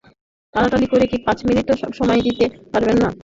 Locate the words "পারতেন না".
2.71-3.09